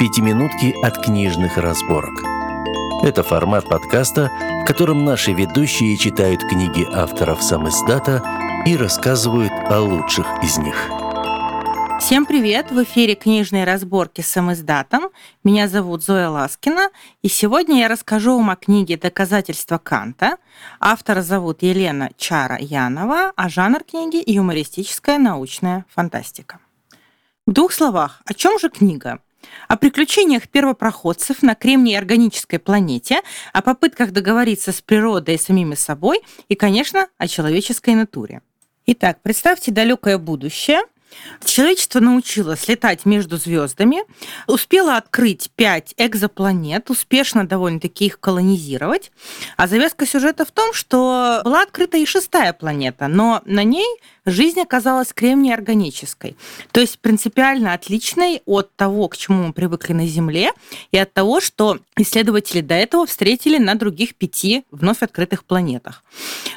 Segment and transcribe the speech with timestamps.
[0.00, 2.22] Пятиминутки от книжных разборок.
[3.04, 4.32] Это формат подкаста,
[4.62, 8.24] в котором наши ведущие читают книги авторов сам издата
[8.64, 10.74] и рассказывают о лучших из них.
[12.00, 12.70] Всем привет!
[12.70, 15.10] В эфире книжные разборки с самоиздатом.
[15.44, 16.88] Меня зовут Зоя Ласкина,
[17.20, 20.38] и сегодня я расскажу вам о книге «Доказательства Канта».
[20.80, 26.58] Автора зовут Елена Чара Янова, а жанр книги– юмористическая научная фантастика.
[27.46, 29.20] В двух словах, о чем же книга?
[29.68, 33.20] О приключениях первопроходцев на кремнии органической планете,
[33.52, 38.42] о попытках договориться с природой и самими собой и, конечно, о человеческой натуре.
[38.86, 40.80] Итак, представьте далекое будущее–
[41.44, 44.02] Человечество научилось летать между звездами,
[44.46, 49.10] успело открыть пять экзопланет, успешно довольно-таки их колонизировать.
[49.56, 53.86] А завязка сюжета в том, что была открыта и шестая планета, но на ней
[54.26, 56.36] жизнь оказалась кремний-органической,
[56.72, 60.52] то есть принципиально отличной от того, к чему мы привыкли на Земле,
[60.92, 66.04] и от того, что исследователи до этого встретили на других пяти вновь открытых планетах.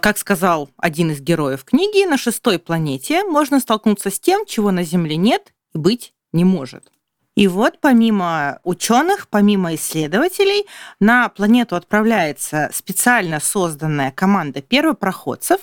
[0.00, 4.82] Как сказал один из героев книги, на шестой планете можно столкнуться с тем, чего на
[4.82, 6.90] Земле нет и быть не может.
[7.36, 10.66] И вот помимо ученых, помимо исследователей,
[10.98, 15.60] на планету отправляется специально созданная команда первопроходцев,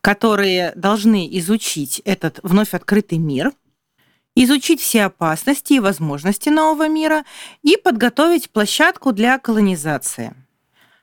[0.00, 3.52] которые должны изучить этот вновь открытый мир,
[4.36, 7.24] изучить все опасности и возможности нового мира
[7.62, 10.34] и подготовить площадку для колонизации–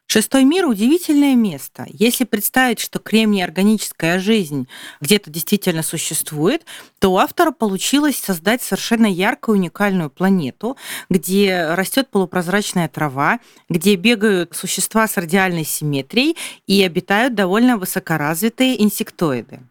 [0.08, 1.86] Шестой мир– удивительное место.
[1.90, 4.68] Если представить, что кремний органическая жизнь
[5.02, 6.64] где-то действительно существует,
[7.00, 10.78] то у автора получилось создать совершенно яркую, уникальную планету,
[11.10, 19.62] где растет полупрозрачная трава, где бегают существа с радиальной симметрией и обитают довольно высокоразвитые инсектоиды.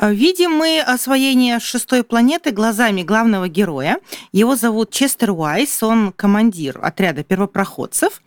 [0.00, 3.98] Видим мы освоение шестой планеты глазами главного героя.
[4.32, 8.22] Его зовут Честер Уайс, он командир отряда первопроходцев.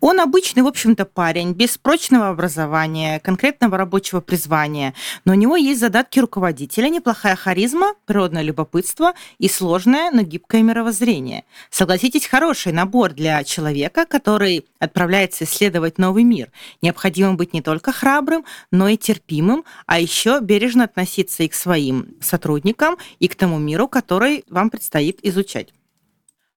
[0.00, 4.94] Он обычный, в общем-то, парень, без прочного образования, конкретного рабочего призвания,
[5.26, 11.44] но у него есть задатки руководителя, неплохая харизма, природное любопытство и сложное, но гибкое мировоззрение.
[11.68, 16.50] Согласитесь, хороший набор для человека, который отправляется исследовать новый мир.
[16.80, 22.14] Необходимо быть не только храбрым, но и терпимым, а еще бережно относиться и к своим
[22.22, 25.74] сотрудникам, и к тому миру, который вам предстоит изучать.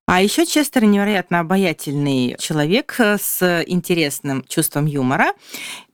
[0.05, 5.33] А еще Честер невероятно обаятельный человек э, с интересным чувством юмора.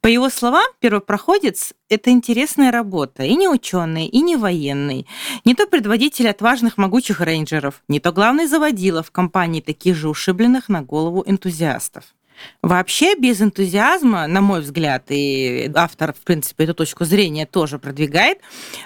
[0.02, 3.24] По его словам, первопроходец– это интересная работа.
[3.24, 5.06] И не ученый, и не военный.
[5.46, 10.70] Не то предводитель отважных могучих рейнджеров, не то главный заводила в компании таких же ушибленных
[10.70, 12.04] на голову энтузиастов.
[12.62, 18.40] Вообще без энтузиазма, на мой взгляд, и автор, в принципе, эту точку зрения тоже продвигает,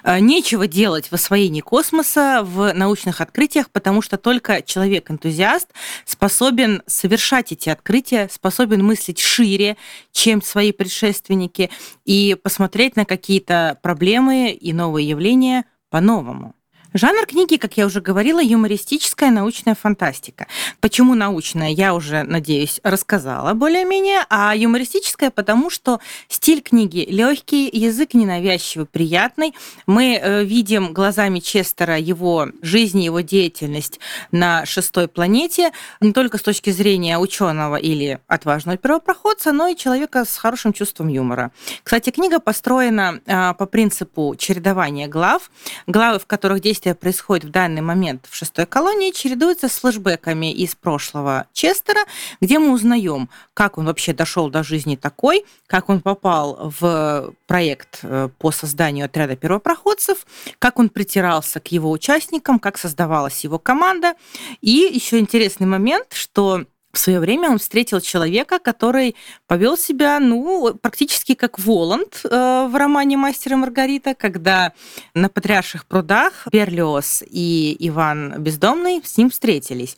[0.03, 5.69] э, нечего делать в освоении космоса, в научных открытиях, потому что только человек-энтузиаст
[6.05, 9.77] способен совершать эти открытия, способен мыслить шире,
[10.11, 11.69] чем свои предшественники,
[12.05, 16.55] и посмотреть на какие-то проблемы и новые явления по-новому.
[16.95, 20.45] Жанр книги, как я уже говорила, юмористическая научная фантастика.
[20.79, 28.13] Почему научная, я уже, надеюсь, рассказала более-менее, а юмористическая, потому что стиль книги легкий, язык
[28.13, 29.55] ненавязчивый, приятный.
[29.87, 33.99] Мы э, видим глазами Честера его жизнь, его деятельность
[34.31, 40.25] на шестой планете, не только с точки зрения ученого или отважного первопроходца, но и человека
[40.25, 41.51] с хорошим чувством юмора.
[41.83, 45.49] Кстати, книга построена а, по принципу чередования глав,
[45.87, 50.51] главы, в которых действует действие происходит в данный момент в шестой колонии, чередуется с флэшбэками
[50.51, 52.01] из прошлого Честера,
[52.41, 57.99] где мы узнаем, как он вообще дошел до жизни такой, как он попал в проект
[58.03, 60.25] э, по созданию отряда первопроходцев,
[60.59, 64.15] как он притирался к его участникам, как создавалась его команда.
[64.61, 69.15] И еще интересный момент, что в свое время он встретил человека, который
[69.47, 74.73] повел себя, ну, практически как Воланд э, в романе «Мастер и Маргарита», когда
[75.15, 79.97] на Потрясших прудах Берлиоз и Иван Бездомный с ним встретились.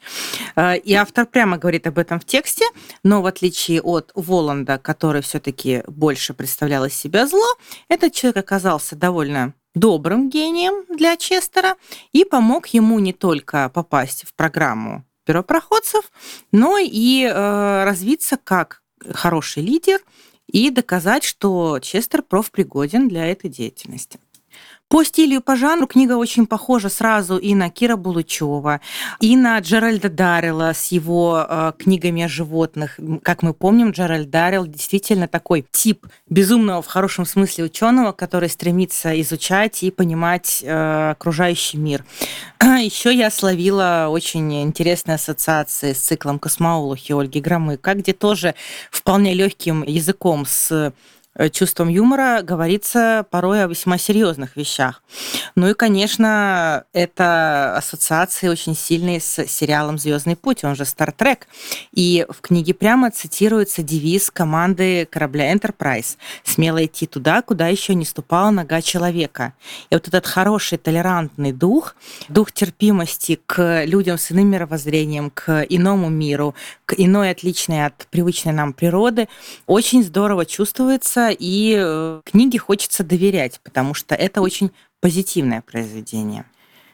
[0.56, 2.66] Э, и автор прямо говорит об этом в тексте,
[3.04, 7.46] но в отличие от Воланда, который все-таки больше представлял из себя зло,
[7.90, 11.76] этот человек оказался довольно добрым гением для Честера
[12.14, 16.12] и помог ему не только попасть в программу первопроходцев,
[16.52, 18.82] но и э, развиться как
[19.14, 20.00] хороший лидер
[20.48, 24.20] и доказать, что Честер профпригоден для этой деятельности.
[24.88, 28.82] По стилю по жанру книга очень похожа сразу и на Кира Булычева,
[29.20, 33.00] и на Джеральда Даррелла с его э, книгами о животных.
[33.24, 39.20] Как мы помним, Джеральд Даррелл действительно такой тип безумного в хорошем смысле ученого, который стремится
[39.22, 42.06] изучать и понимать э, окружающий мир.
[42.62, 48.54] Еще я словила очень интересные ассоциации с циклом космоолухи Ольги Громыка, где тоже
[48.92, 50.94] вполне легким языком с
[51.52, 55.04] чувством юмора говорится порой о весьма серьезных вещах.
[55.56, 61.48] Ну и, конечно, это ассоциации очень сильные с сериалом Звездный путь, он же Стартрек.
[61.92, 68.06] И в книге прямо цитируется девиз команды корабля Enterprise «Смело идти туда, куда еще не
[68.06, 69.54] ступала нога человека».
[69.90, 71.96] И вот этот хороший толерантный дух,
[72.30, 76.56] дух терпимости к людям с иным мировоззрением, к иному миру,
[76.86, 79.28] к иной отличной от привычной нам природы,
[79.66, 86.46] очень здорово чувствуется и э, книге хочется доверять, потому что это очень позитивное произведение.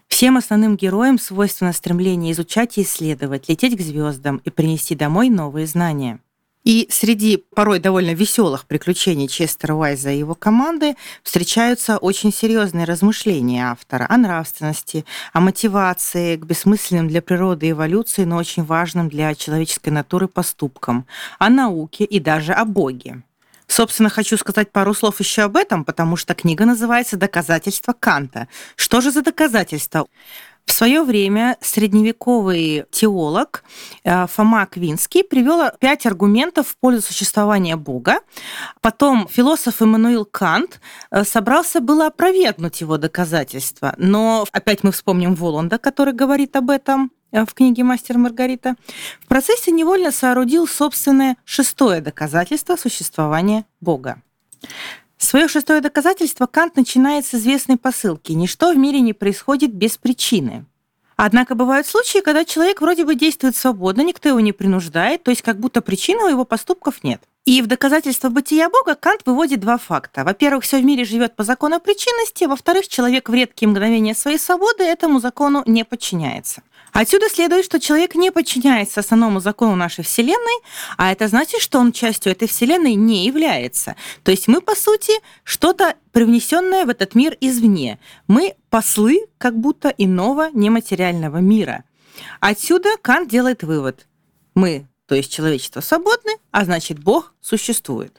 [0.07, 5.65] Всем основным героям свойственно стремление изучать и исследовать, лететь к звездам и принести домой новые
[5.67, 6.19] знания.
[6.63, 13.71] И среди порой довольно веселых приключений Честера Уайза и его команды встречаются очень серьезные размышления
[13.71, 19.89] автора о нравственности, о мотивации к бессмысленным для природы эволюции, но очень важным для человеческой
[19.89, 21.07] натуры поступкам,
[21.39, 23.23] о науке и даже о Боге.
[23.71, 28.50] Собственно, хочу сказать пару слов еще об этом, потому что книга называется «Доказательства Канта».
[28.75, 30.07] Что же за доказательства?
[30.65, 33.63] В свое время средневековый теолог
[34.03, 38.19] э, Фома Квинский привел пять аргументов в пользу существования Бога.
[38.81, 45.77] Потом философ Эммануил Кант э, собрался было опровергнуть его доказательства, но опять мы вспомним Воланда,
[45.77, 47.09] который говорит об этом.
[47.31, 48.75] Э, в книге «Мастер Маргарита»,
[49.21, 54.21] в процессе невольно соорудил собственное шестое доказательство существования Бога.
[55.17, 60.65] Свое шестое доказательство Кант начинает с известной посылки «Ничто в мире не происходит без причины».
[61.15, 65.43] Однако бывают случаи, когда человек вроде бы действует свободно, никто его не принуждает, то есть
[65.43, 67.21] как будто причины у его поступков нет.
[67.45, 70.23] И в доказательство бытия Бога Кант выводит два факта.
[70.23, 74.83] Во-первых, все в мире живет по закону причинности, во-вторых, человек в редкие мгновения своей свободы
[74.83, 76.63] этому закону не подчиняется.
[76.93, 80.61] Отсюда следует, что человек не подчиняется основному закону нашей Вселенной,
[80.97, 83.95] а это значит, что он частью этой Вселенной не является.
[84.23, 87.99] То есть мы, по сути, что-то привнесенное в этот мир извне.
[88.27, 91.85] Мы послы как будто иного нематериального мира.
[92.39, 94.07] Отсюда Кант делает вывод.
[94.53, 98.13] Мы, то есть человечество, свободны, а значит, Бог существует.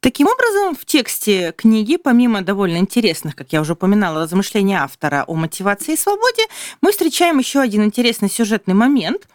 [0.00, 5.34] Таким образом, в тексте книги, помимо довольно интересных, как я уже упоминала, размышлений автора о
[5.34, 6.42] мотивации и свободе,
[6.80, 9.26] мы встречаем еще один интересный сюжетный момент.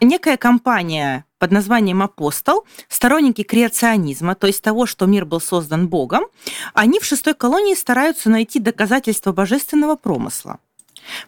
[0.00, 6.24] Некая компания под названием «Апостол», сторонники креационизма, то есть того, что мир был создан Богом,
[6.74, 10.58] они в шестой колонии стараются найти доказательства божественного промысла.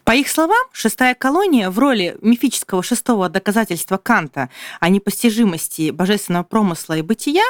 [0.03, 4.49] По их словам, шестая колония в роли мифического шестого доказательства Канта
[4.79, 7.43] о непостижимости божественного промысла и бытия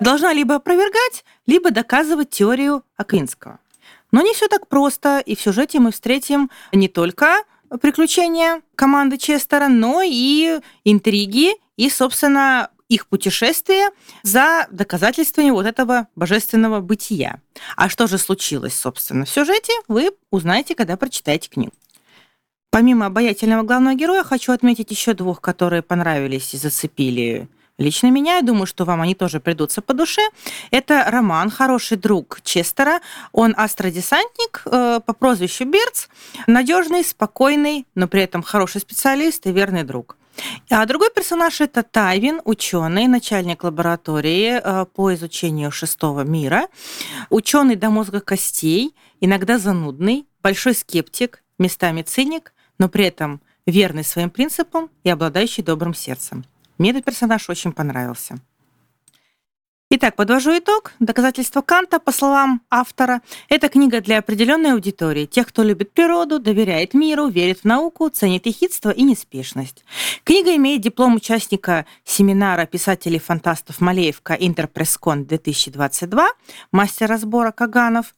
[0.00, 3.58] должна либо опровергать, либо доказывать теорию Аквинского.
[4.12, 7.42] Но не все так просто, и в сюжете мы встретим не только
[7.80, 13.90] приключения команды Честера, но и интриги и, собственно, их путешествие
[14.22, 17.40] за доказательствами вот этого божественного бытия.
[17.76, 21.72] А что же случилось, собственно, в сюжете, вы узнаете, когда прочитаете книгу.
[22.70, 27.48] Помимо обаятельного главного героя, хочу отметить еще двух, которые понравились и зацепили
[27.78, 28.36] лично меня.
[28.36, 30.22] Я думаю, что вам они тоже придутся по душе.
[30.70, 33.00] Это роман «Хороший друг Честера».
[33.32, 36.06] Он астродесантник э, по прозвищу Берц.
[36.46, 40.16] Надежный, спокойный, но при этом хороший специалист и верный друг.
[40.70, 46.68] А другой персонаж это Тайвин, ученый, начальник лаборатории э, по изучению шестого мира,
[47.30, 54.30] ученый до мозга костей, иногда занудный, большой скептик, местами циник, но при этом верный своим
[54.30, 56.44] принципам и обладающий добрым сердцем.
[56.78, 58.38] Мне этот персонаж очень понравился.
[59.96, 60.90] Итак, подвожу итог.
[60.98, 66.94] Доказательство Канта, по словам автора, это книга для определенной аудитории, тех, кто любит природу, доверяет
[66.94, 69.84] миру, верит в науку, ценит ехидство и неспешность.
[70.24, 76.26] Книга имеет диплом участника семинара писателей-фантастов Малеевка Интерпресскон 2022,
[76.72, 78.16] мастер разбора Каганов.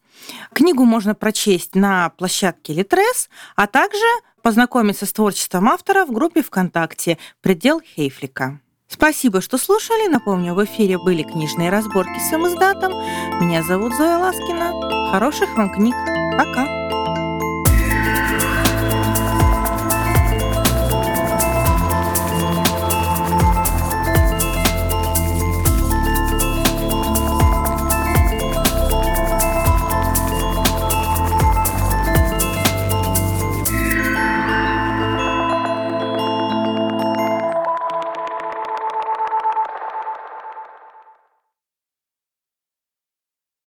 [0.55, 4.07] Книгу можно прочесть на площадке Литрес, а также
[4.41, 8.61] познакомиться с творчеством автора в группе ВКонтакте «Предел Хейфлика».
[8.89, 10.09] Спасибо, что слушали.
[10.09, 12.93] Напомню, в эфире были книжные разборки с издатом.
[13.41, 15.11] Меня зовут Зоя Ласкина.
[15.11, 15.95] Хороших вам книг.
[16.39, 16.86] Пока.